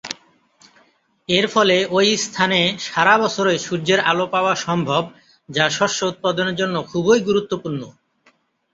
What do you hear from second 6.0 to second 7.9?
উৎপাদনের জন্য খুবই গুরুত্বপূর্ণ।